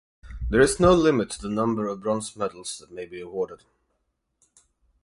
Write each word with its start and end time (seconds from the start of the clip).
There 0.49 0.61
is 0.61 0.79
no 0.79 0.93
limit 0.95 1.29
to 1.29 1.41
the 1.43 1.47
number 1.53 1.85
of 1.85 2.01
bronze 2.01 2.35
medals 2.35 2.79
that 2.79 2.89
may 2.91 3.05
be 3.05 3.21
awarded. 3.21 3.65